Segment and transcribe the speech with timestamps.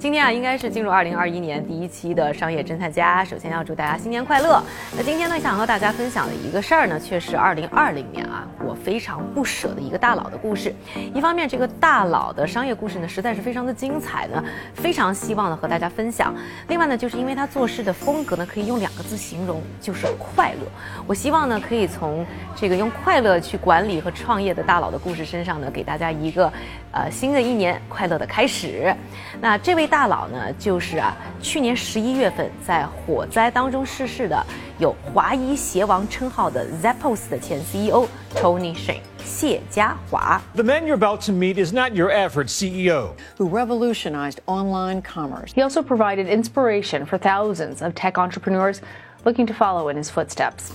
[0.00, 3.24] 今天啊，应该是进入二零二一年第一期的商业侦探家。
[3.24, 4.62] 首先要祝大家新年快乐。
[4.96, 10.72] 那今天呢，想和大家分享的一个事儿呢，却是二零二零年啊，我非常不舍的一个大佬的故事。
[11.12, 16.32] 一方面，这个大佬的商业故事呢，实在是非常的精彩呢，非常希望呢和大家分享。
[16.68, 20.60] 另外呢，就是因为他做事的风格呢，可以用两个字形容，就是快乐。
[21.08, 22.24] 我希望呢，可以从
[22.54, 26.52] 这个用快乐去管理和创业的大佬的故事身上呢，给大家一个
[26.92, 28.94] 呃新的一年快乐的开始。
[29.40, 29.87] 那这位。
[29.87, 34.45] 大佬呢，就是啊，去年十一月份在火灾当中逝世的，
[34.77, 40.41] 有华裔鞋王称号的 Zappos 的前 CEO Tony Hsieh 谢家华。
[40.53, 45.53] The man you're about to meet is not your average CEO who revolutionized online commerce.
[45.53, 48.79] He also provided inspiration for thousands of tech entrepreneurs
[49.23, 50.71] looking to follow in his footsteps.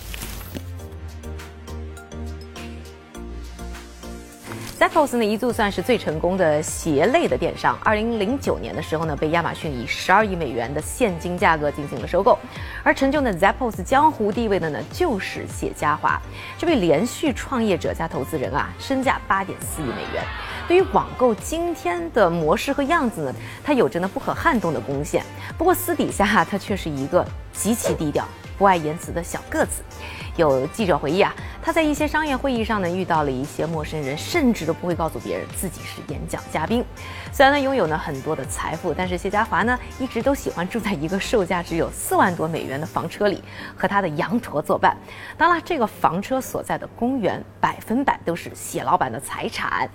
[4.84, 7.80] Zappos 呢一度算是最成功的鞋类的电商。
[7.86, 12.38] 二零零九年的时候呢，被亚马逊以十二亿美元的现金价格进行了收购。
[12.84, 16.22] 而成就呢 Zappos 江湖地位的呢，就是谢家华
[16.58, 20.22] 这位连续创业者加投资人啊，身价八点四亿美元。
[20.68, 25.24] 对于网购今天的模式和样子呢，他有着呢不可撼动的贡献。
[25.58, 28.28] 不过私底下他却是一个极其低调。
[28.56, 29.82] 不爱言辞的小个子，
[30.36, 36.84] 有记者回忆啊，他在一些商业会议上呢遇到了一些陌生人，甚至都不会告诉别人自己是演讲嘉宾。
[37.32, 43.44] 虽然呢拥有呢很多的财富，但是谢家华呢一直都喜欢住在一个售价只有四万多美元的房车里，
[43.76, 44.98] 和他的羊驼作伴。
[45.38, 49.90] 当然，这个房车所在的公园百分百都是谢老板的财产。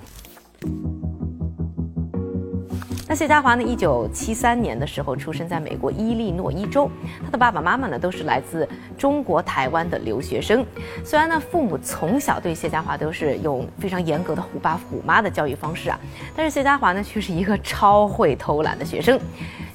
[3.09, 3.63] 那谢家华呢？
[3.63, 6.91] 一九七三年的时候出生在美国伊利诺伊州，
[7.25, 10.63] 他的爸爸妈妈呢都是来自中国台湾的留学生。
[11.03, 15.99] 虽然呢父母从小对谢家华都是用非常严格的虎爸虎妈的教育方式啊，
[16.37, 19.19] 但是谢家华呢却是一个超会偷懒的学生。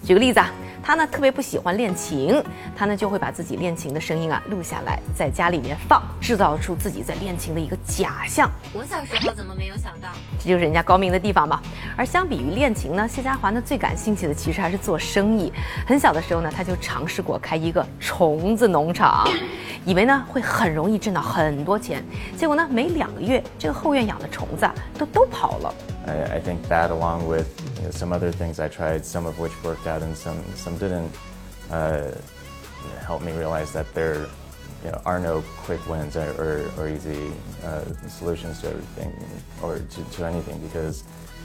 [0.03, 0.51] 举个例子啊。
[0.83, 2.43] 他呢特别不喜欢练琴，
[2.75, 8.51] 他呢就会把自己练琴的声音啊录下来，在家里面放，制造出自己在练琴的一个假象。
[8.73, 10.09] 我小时候怎么没有想到？
[10.37, 11.61] 这就是人家高明的地方嘛。
[11.95, 15.53] 而相比于练琴呢，谢家华呢最感兴趣的其实还是做生意。
[15.87, 19.25] 很小的时候呢，他就尝试过开一个虫子农场，
[19.85, 22.03] 以为呢会很容易挣到很多钱。
[22.37, 25.73] 结果呢，没两个月，这个后院养的虫子啊都都跑了。
[26.05, 29.51] I, I think that, along with you know, some other things I tried, some of which
[29.63, 31.15] worked out and some some didn't,
[31.69, 32.11] uh,
[32.99, 34.27] help me realize that there
[34.83, 37.31] you know, are no quick wins or, or, or easy
[37.63, 39.13] uh, solutions to everything
[39.61, 41.03] or to, to anything because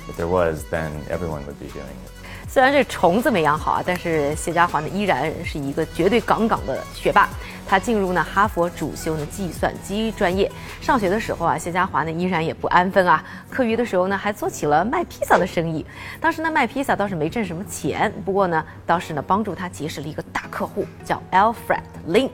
[0.09, 2.18] if there was, then everyone would be doing it.
[2.48, 7.28] 虽然这虫子没养好啊，但是谢家华呢依然是一个绝对杠杠的学霸。
[7.69, 10.50] 他进入呢哈佛主修呢计算机专业。
[10.81, 13.22] 上学的时候啊，谢家华呢依然也不安分啊。
[13.50, 15.84] 课余的时候呢，还做起了卖披萨的生意。
[16.19, 22.30] 当时呢卖披萨倒是没挣什么钱，不过呢倒是呢帮助他结识了一个大客户，叫 Alfred Lin。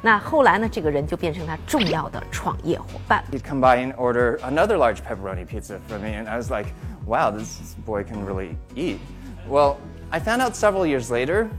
[0.00, 3.22] 那后来呢这个人就变成他重要的创业伙伴。
[3.30, 6.70] He'd come by and order another large pepperoni pizza for me, and I was like,
[7.06, 8.96] "Wow, this boy can really eat."
[9.48, 11.50] Well, I found out several years later,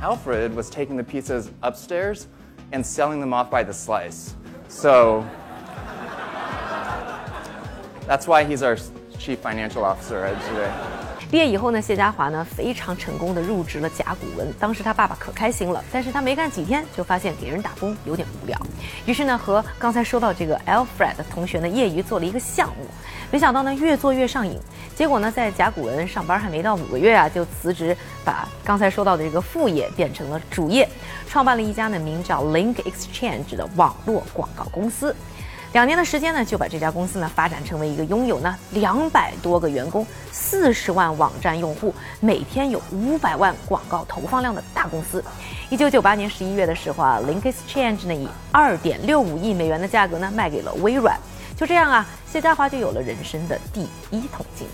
[0.00, 2.28] Alfred was taking the pizzas upstairs
[2.72, 4.34] and selling them off by the slice.
[4.68, 5.28] So
[8.06, 8.78] that's why he's our
[9.18, 10.95] chief financial officer today.
[11.28, 14.46] 毕业以后呢，谢家华呢非常成功的入职了甲骨文。
[14.60, 18.56] 当时他爸爸可开心了，但是他没干几天就发现给人打工有点无聊，
[19.06, 22.86] 于是呢和刚才说到这个 Alfred 同学呢业余做了一个项目，
[23.32, 24.56] 没想到呢越做越上瘾，
[24.94, 30.88] 结果呢在甲骨文上班还没到五个月啊就辞职，把刚才说到的这个副业变成了主业，
[31.28, 35.14] 创办了一家呢名叫 Link Exchange 的网络广告公司。
[35.76, 45.22] 两年的时间呢，就把这家公司呢发展成为一个拥有呢两百多个员工、四十万网站用户、每天有五百万广告投放量的大公司。
[45.68, 51.20] 一九九八年十一月的时候啊，Link Exchange 呢以二点六五亿美元的价格呢卖给了微软。
[51.54, 54.66] 就这样啊，谢家华就有了人生的第一桶金。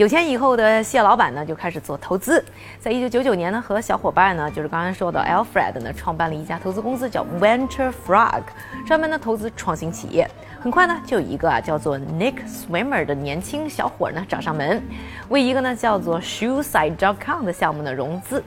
[0.00, 2.42] 有钱以后的谢老板呢，就开始做投资。
[2.78, 8.40] 在一九九九年呢，和小伙伴呢，就是刚才说的 Alfred 呢，创办了一家投资公司，叫 Venture Frog，
[8.86, 10.26] 专门呢投资创新企业。
[10.58, 14.82] 很快呢，就有一个啊叫做 Nick Swimmer 的年轻小伙呢找上门，
[15.28, 18.42] 为一个呢叫做 Shoeside.com 的项目呢融资。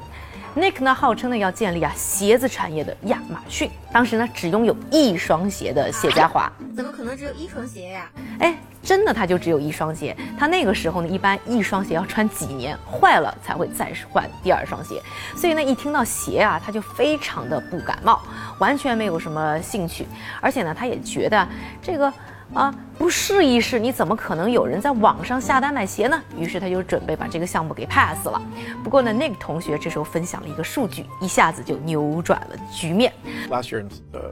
[0.55, 3.69] Nick 呢，号称呢要建立啊鞋子产业的亚马逊。
[3.91, 8.07] 当时呢，只拥有一双鞋的谢家华，怎么可能只有一双鞋呀？
[8.39, 10.15] 哎，真的，他就只有一双鞋。
[10.37, 15.01] 他那个时候呢，一般一双鞋要穿几年，坏了才会再换第二双鞋。
[15.35, 18.21] 所以呢，一听到鞋啊，他就非常的不感冒，
[18.59, 20.05] 完全没有什么兴趣。
[20.39, 21.47] 而且呢，他也觉得
[21.81, 22.13] 这个。
[22.54, 26.22] 啊，不试一试，你怎么可能有人在网上下单买鞋呢？
[26.36, 28.40] 于是他就准备把这个项目给 pass 了。
[28.82, 33.12] 不过呢，Nick 同学这时候分享了一个数据，一下子就扭转了局面。
[33.50, 34.30] Last year, uh,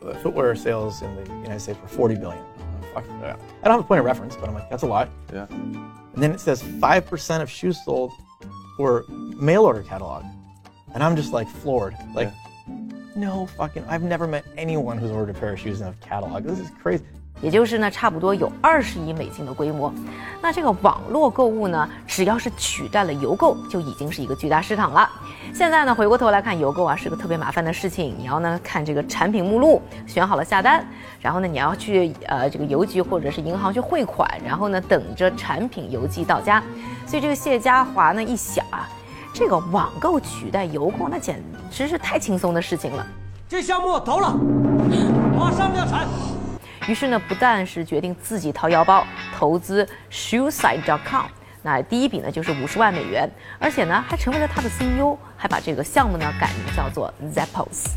[0.00, 2.38] the footwear sales in the United States were 40 billion.
[2.38, 4.86] Uh, fuck, uh, I don't have a point of reference, but I'm like, that's a
[4.86, 5.08] lot.
[5.32, 5.46] Yeah.
[5.50, 8.12] And then it says 5% of shoes sold
[8.78, 9.04] were
[9.40, 10.24] mail order catalog.
[10.94, 11.94] And I'm just like floored.
[12.14, 12.32] Like,
[13.14, 16.44] no fucking, I've never met anyone who's ordered a pair of shoes in a catalog.
[16.44, 17.04] This is crazy.
[17.43, 19.93] 也就是呢，差不多有二十亿美金的规模。
[20.41, 25.09] 那这个网络购物呢，只要是取代了邮购，就已经是一个巨大市场了。
[25.53, 28.15] 现在呢，回过头来看邮购啊，是个特别麻烦的事情。
[28.17, 30.85] 你要呢看这个产品目录，选好了下单，
[31.19, 36.63] 然后呢你要去呃这个邮局或者是银行去汇款，然后呢等着产品邮寄到家。
[37.05, 38.87] 所以这个谢家华呢一想啊，
[39.33, 43.05] 这个网购取代邮购，那简直是太轻松的事情了。
[43.49, 44.33] 这项目投了，
[45.37, 46.07] 马上量产。
[46.87, 49.05] 于是呢，不但是决定自己掏腰包
[49.37, 51.25] 投资 Shoeside.com，
[51.61, 57.87] 那第一笔呢就是五十万美元，而且呢还成为了他的 CEO，还把这个项目呢改名叫做 Zappos。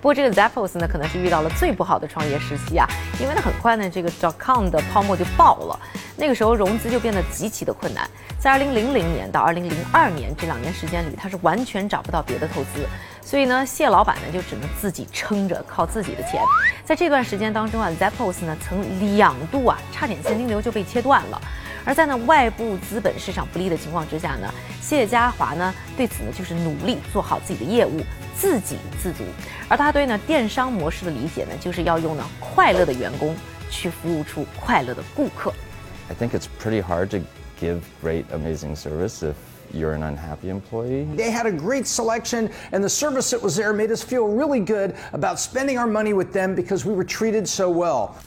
[0.00, 2.86] 不过这个 Zappos 呢，可能是遇到了最不好的创业时期啊，
[3.20, 5.78] 因为呢很快呢这个 .com 的泡沫就爆了，
[6.16, 8.08] 那个时候融资就变得极其的困难。
[8.38, 12.88] 在2000年到2002年这两年时间里，他是完全找不到别的投资，
[13.22, 16.42] 所以呢谢老板呢就只能自己撑着，靠自己的钱。
[16.84, 21.40] 在这段时间当中啊，Zappos 呢曾两度啊差点现金流就被切断了。
[21.84, 24.52] 而在呢外部资本市场不利的情况之下呢，
[24.82, 28.00] 谢家华呢对此呢就是努力做好自己的业务，
[28.36, 29.24] 自给自足。
[29.68, 33.34] 而他对呢电商模式的理解呢，就是要用呢快乐的员工
[33.70, 35.52] 去服务出快乐的顾客。
[36.08, 37.18] I think it's pretty hard to
[37.58, 39.32] give great, amazing service
[39.72, 41.04] you're an unhappy employee.
[41.04, 44.60] They had a great selection, and the service that was there made us feel really
[44.60, 48.18] good about spending our money with them because we were treated so well.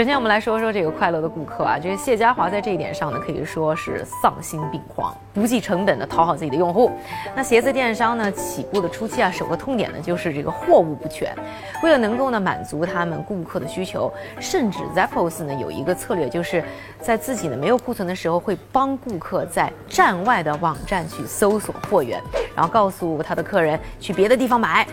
[0.00, 6.90] 首先，我们来说说这个快乐的顾客啊，这个谢家华在这一点上呢，可以说是丧心病狂，不计成本的讨好自己的用户。
[7.36, 11.36] 那鞋子电商呢，起步的初期啊，首个痛点呢就是这个货物不全。
[11.82, 14.10] 为了能够呢满足他们顾客的需求，
[14.40, 16.64] 甚至 Zappos 呢有一个策略，就是
[16.98, 22.18] 在自己呢没有库存的时候，会帮顾客在站外的网站去搜索货源，
[22.54, 24.86] 然后告诉他的客人去别的地方买。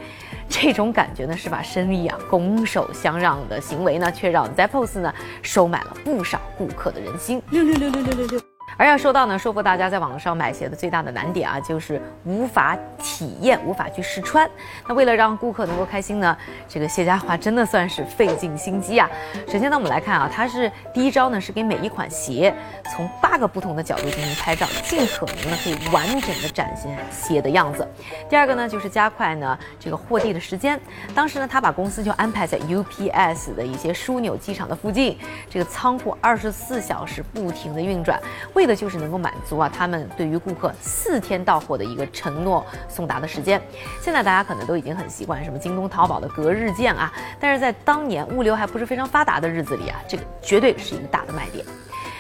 [0.50, 7.42] 这种感觉呢，是把生意啊拱手相让的行为呢，却让 Zappos 呢收买了不少顾客的人心。
[7.52, 8.57] 六六六六六六六。
[8.76, 14.48] 而要说到呢，说服大家在网上买鞋的最大的难点啊，就是无法体验，无法去试穿。
[14.88, 16.38] 那为了让顾客能够开心呢，
[16.68, 19.10] 这个谢家华真的算是费尽心机啊。
[19.48, 22.54] 首先呢，我们来看啊，他是第一招呢，是给每一款鞋
[22.94, 27.88] 从八个不同的角度进行拍照，尽可能呢可以完整的展现鞋的样子。
[28.30, 30.80] 第二个呢，就是加快呢这个货递的时间。
[31.16, 35.18] 当时呢，他把公司就安排在 UPS 的一些枢纽机场的附近，
[35.50, 38.22] 这个仓库二十四小时不停的运转，
[38.58, 43.62] 为的就是能够满足啊他们对于顾客四天到货的一个承诺送达的时间。
[44.02, 51.64] 现在大家可能都已经很习惯什么京东、淘宝的隔日件啊，但是在当年物流还不是非常发达的日子里啊，这个绝对是一个大的卖点。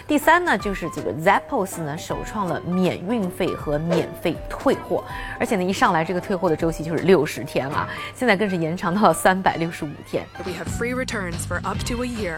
[0.07, 5.03] 第三呢，就是这个 Zappos 呢首创了免运费和免费退货，
[5.39, 10.23] 而且呢一上来这个退货的周期就是六十天啊，现在更是延长到了三百六十五天。
[10.45, 12.37] We have free returns for up to a year.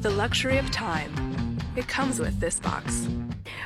[0.00, 1.31] The luxury of time.
[1.74, 3.08] It comes with this box.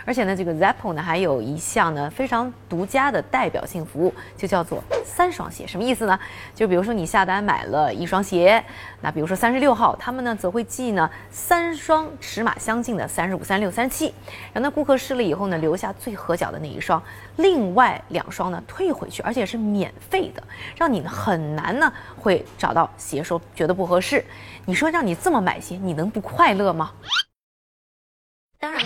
[0.05, 5.67] 而且呢，这个 Zappo 呢还有一项呢非常独家的代表性服务，就叫做三双鞋。
[5.67, 6.17] 什么意思呢？
[6.55, 8.65] 就比如说你下单买了一双鞋，
[9.01, 14.15] 那比如说三十六号，他们呢则会寄呢三双尺码相近的三十五、三六、三七，
[14.53, 17.03] 然后呢顾客试了以后呢留下最合脚的那一双，
[17.39, 20.41] 另外两双呢退回去，而且是免费的，
[20.77, 24.25] 让你呢很难呢会找到鞋说觉得不合适。
[24.65, 26.93] 你说让你这么买鞋，你能不快乐吗？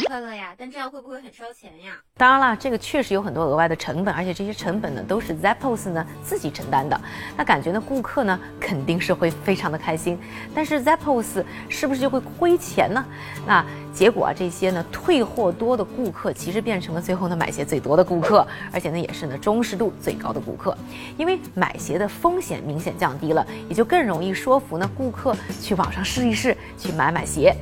[0.06, 1.94] 快乐呀，但这样会不会很烧钱呀？
[2.16, 7.00] 当然了，这个确实有很多额外的成本，而且这些成本呢都是 Zappos 呢自己承担的。
[7.36, 10.18] 那感觉呢，顾客呢肯定是会非常的开心，
[10.54, 13.04] 但是 Zappos 是不是就会亏钱呢？
[13.46, 20.76] 那结果啊，这些呢退货多的顾客，其实变成了最后呢买鞋最多的顾客，而且呢也是呢忠实度最高的顾客，
[21.16, 27.54] 因为买鞋的风险明显降低了，也就更容易说服呢顾客去网上试一试，去买买鞋。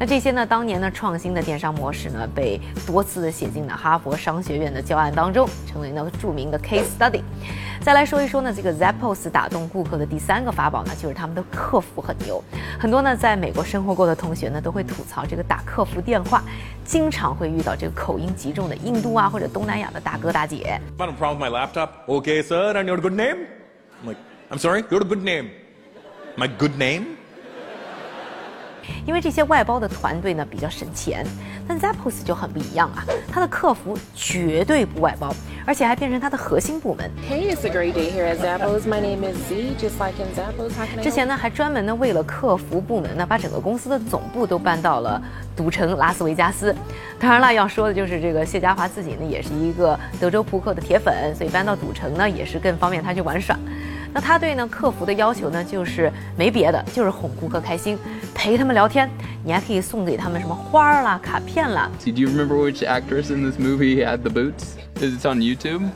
[0.00, 7.20] 那这些呢，当年呢创新的电商模式呢，被多次的写进了哈佛商学院的教案当中，成为了著名的 case study。
[7.80, 12.40] 再来说一说呢，这个 Zappos 打动顾客的第三个法宝呢，就是他们的客服很牛。
[12.78, 16.44] 很多呢在美国生活过的同学呢，都会吐槽这个打客服电话，
[16.84, 20.80] 经常会遇到这个口音极重的印度啊或者东南亚的大哥大姐。
[20.96, 21.88] Having a problem with my laptop?
[22.06, 23.46] Okay, sir, and your good name?
[24.00, 25.48] I'm like, I'm sorry, your good name.
[26.36, 27.17] My good name?
[29.06, 31.26] 因为这些外包的团队呢比较省钱，
[31.66, 35.34] 但 Zappos 就很不一样啊，它的客服绝对不外包，
[35.66, 37.10] 而且还变成它的核心部门。
[37.28, 38.82] Hey, it's a great day here at Zappos.
[38.82, 40.72] My name is Z, just like in Zappos.
[40.76, 45.20] How can I 之前呢还专门呢为了客服部门呢，把整个公司的总部都搬到了
[45.56, 46.74] 赌城拉斯维加斯。
[47.18, 53.58] 当然了，要说的就是这个谢家华自己呢也是一个德州扑克的铁粉，所以搬到赌城呢也是更方便他去玩耍。
[54.10, 57.98] 那他对呢客服的要求呢，就是没别的，就是哄顾客开心，
[58.37, 59.09] 陪他们聊天。
[59.43, 61.89] 你还可以送给他们什么花儿啦、卡片啦。
[62.03, 64.77] Do you remember which actress in this movie had the boots?
[65.01, 65.89] Is it on YouTube?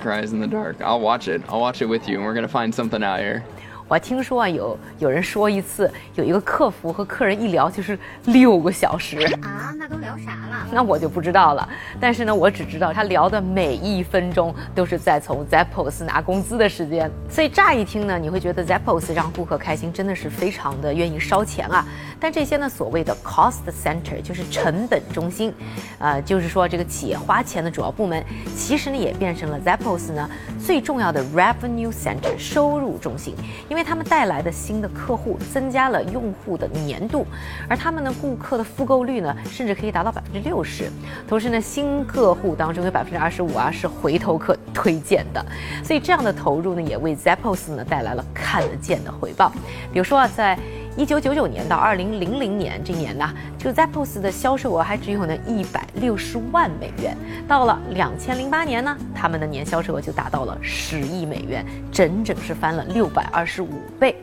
[0.00, 0.80] Cries in the dark.
[0.80, 1.42] I'll watch it.
[1.48, 3.44] I'll watch it with you, and we're gonna find something out here.
[3.87, 9.17] 我还听说啊，有有人说一次，有一个客服和客人一聊就是六个小时。
[9.41, 10.67] 啊，那都聊啥了？
[10.71, 11.67] 那我就不知道了，
[11.99, 21.85] 但是呢，我只知道他聊的每一分钟都是在从 Zappos 拿工资的时间，所以乍一听呢，你会觉得 Zappos 让顾客开心真的是非常的愿意烧钱啊。
[22.19, 25.53] 但这些呢，所谓的 cost center 就是成本中心，
[25.99, 28.21] 呃，就是说这个企业花钱的主要部门，
[28.53, 30.29] 其实呢也变成了 Zappos 呢
[30.59, 33.33] 最重要的 revenue center 收入中心，
[33.69, 37.25] 因为为他们带来的新的客户增加了用户的粘度，
[37.69, 40.89] 而他们的顾客的复购率呢甚至可以达到百分之六十，
[41.27, 45.45] 同时呢新客户当中有百分之二十五啊是回头客推荐的，
[45.83, 49.49] 所以这样的投入呢也为 Zappos 呢带来了看得见的回报，
[49.93, 50.57] 比如说啊在。
[50.97, 57.15] 一九九九年到二零零零年这年呢，就 Zappos 的销售额还只有呢一百六十万美元。
[57.47, 64.15] 到了两千零八年呢，他们的年销售额就达到了十亿美元，整整是翻了六百二十五倍。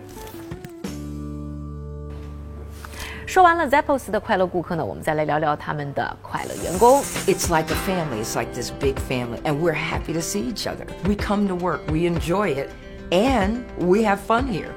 [3.24, 7.00] 说完了 Zappos 的快乐顾客呢，我们再来聊聊他们的快乐员工。
[7.28, 8.24] It's like a family.
[8.24, 10.86] It's like this big family, and we're happy to see each other.
[11.04, 12.70] We come to work, we enjoy it,
[13.12, 14.70] and we have fun here.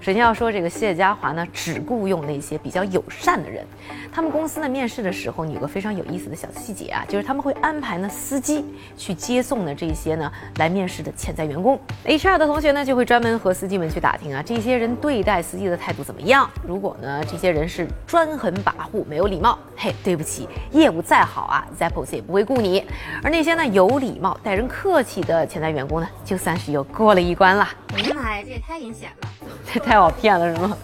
[0.00, 3.66] 首先要说这个谢家华呢，只雇佣那些比较友善的人。
[4.12, 8.64] 他们公司呢面试的时候，有个非常有意思的小细节啊，就是他们会安排呢司机
[8.96, 11.78] 去接送呢这些呢来面试的潜在员工。
[12.06, 16.48] HR 的同学呢就会专门和司机们去打听啊，这些人对待司机的态度怎么样。
[16.66, 22.84] 如果呢这些人是专横跋扈、没有礼貌，嘿，对不起，业务再好啊，Zappos 也不会雇你。
[23.22, 27.68] 而那些呢有礼貌、待人客气的潜在员工呢，就算是又过了一关了。
[27.92, 29.28] 我的妈呀，这也太阴险了！
[29.72, 30.76] 这太好骗了，是吗？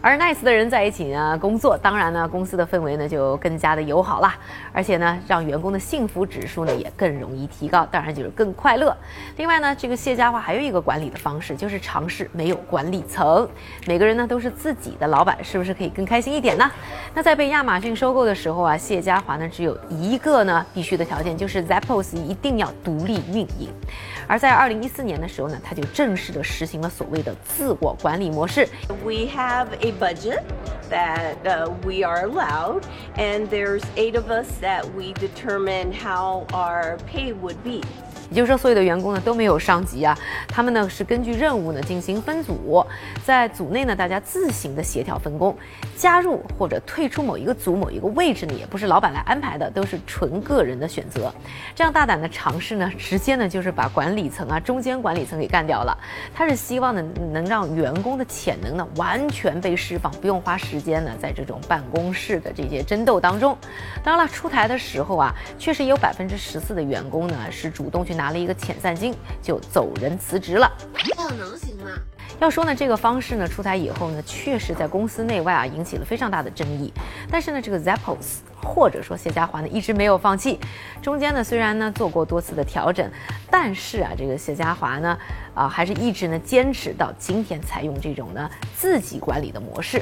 [0.00, 4.36] 而 nice 的人在一起呢工作，当然呢公司的氛围呢就更加的友好啦，
[4.72, 8.96] 而且呢让员工的幸福指数呢也更容易提高，当然就是更快乐。
[9.36, 13.48] 另外呢，这个谢家华还有一个管理的方式，就是尝试没有管理层，
[13.86, 16.70] 每个人呢都是自己的老板，是不是可以更开心一点呢？
[17.14, 23.68] 那在被亚马逊收购的时候啊，谢家华呢只有一个呢必须的条件，就是 Zappos 一定要独立运营。
[24.26, 28.68] 而在二零一四年的时候呢，他就正式的实行了所谓的自我管理模式。
[29.02, 30.44] We have a budget
[30.88, 36.98] that uh, we are allowed, and there's eight of us that we determine how our
[37.06, 37.82] pay would be.
[38.30, 40.16] 也就是说，所有的员工呢都没有上级啊，
[40.48, 42.84] 他们呢是根据任务呢进行分组，
[43.24, 45.56] 在组内呢大家自行的协调分工，
[45.96, 51.32] 加入或者退出某一个组某一个位置呢也不是老板来安排的，都是纯个人的选择。
[51.74, 55.96] 这样大胆的尝试呢，直接呢就是把管理层啊、中间管理层给干掉了。
[56.34, 63.56] 他是希望呢能让员工的潜能呢完全被释放，不用花时间呢在这种办公室的这些争斗当中。
[64.04, 70.70] 当然了，出台的时候啊，确实也有百分之十四的员工呢是主动去拿了一个遣散金就走人辞职了。
[70.94, 71.92] 这能行吗？
[72.40, 76.92] 要说呢，这个方式呢出台以后呢，确实在公司内外啊引起了非常大的争议。
[77.30, 80.60] 但是呢，这个 Zappos 或者说谢家华呢一直没有放弃。
[81.00, 83.10] 中间呢虽然呢做过多次的调整，
[83.50, 85.18] 但是啊这个谢家华呢
[85.58, 90.00] 啊还是一直呢坚持到今天采用这种呢自己管理的模式。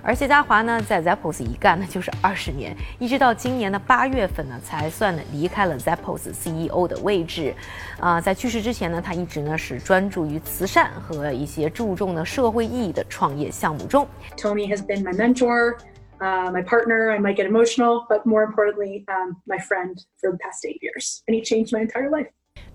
[0.00, 7.54] 而谢家华呢在 Zappos 一干呢就是二十年，一直到今年的八月份呢才算呢离开了 Zappos CEO 的位置。
[7.98, 14.06] 啊，在去世之前呢，他一直呢是专注于慈善和一些注重呢社会意义的创业项目中。
[14.36, 15.78] Tony has been my mentor,
[16.20, 17.10] uh, my partner.
[17.10, 21.22] I might get emotional, but more importantly, um, my friend for the past eight years.
[21.26, 22.28] And he changed my entire life.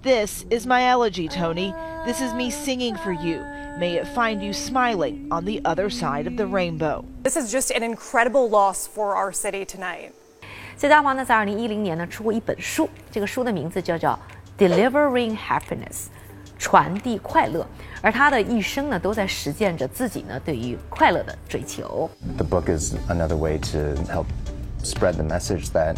[0.09, 1.75] This is my elegy, Tony.
[2.07, 3.43] This is me singing for you.
[3.79, 7.05] May it find you smiling on the other side of the rainbow.
[7.23, 10.13] This is just an incredible loss for our city tonight.
[10.79, 14.19] 谢家华呢，在二零一零年呢出过一本书，这个书的名字叫叫《
[14.59, 16.07] Delivering Happiness》，
[16.59, 17.67] 传递快乐。
[18.01, 22.09] 而他的一生呢，都在实践着自己呢对于快乐的追求。
[22.39, 24.25] The book is another way to help
[24.83, 25.97] spread the message that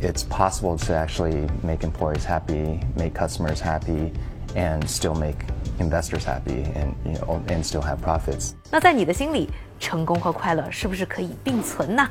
[0.00, 4.12] it's possible to actually make employees happy, make customers happy,
[4.54, 5.36] and still make
[5.78, 8.52] investors happy and you know and still have profits.
[8.70, 12.08] 那在你的心里，成功和快乐是不是可以并存呢？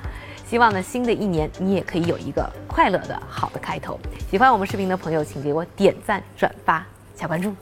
[0.49, 3.99] 希望呢，新的一年你也可以有一个快乐的好的开头。
[4.29, 6.85] 喜欢我们视频的朋友，请给我点赞、转发、
[7.15, 7.53] 加关注。